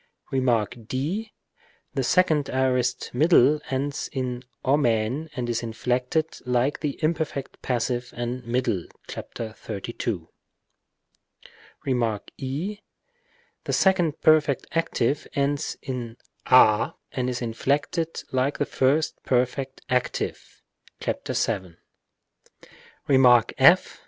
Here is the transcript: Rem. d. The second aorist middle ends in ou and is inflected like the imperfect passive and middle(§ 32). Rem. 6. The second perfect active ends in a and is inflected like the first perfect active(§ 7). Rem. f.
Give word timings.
Rem. 0.31 0.65
d. 0.87 1.31
The 1.93 2.01
second 2.03 2.49
aorist 2.49 3.11
middle 3.13 3.61
ends 3.69 4.09
in 4.11 4.43
ou 4.65 4.83
and 4.83 5.47
is 5.47 5.61
inflected 5.61 6.37
like 6.43 6.79
the 6.79 6.97
imperfect 7.03 7.61
passive 7.61 8.11
and 8.17 8.43
middle(§ 8.43 8.85
32). 9.55 10.27
Rem. 11.85 12.19
6. 12.39 12.81
The 13.65 13.73
second 13.73 14.19
perfect 14.21 14.65
active 14.71 15.27
ends 15.35 15.77
in 15.83 16.17
a 16.47 16.93
and 17.11 17.29
is 17.29 17.39
inflected 17.43 18.23
like 18.31 18.57
the 18.57 18.65
first 18.65 19.21
perfect 19.23 19.81
active(§ 19.87 20.63
7). 21.35 21.77
Rem. 23.07 23.43
f. 23.59 23.99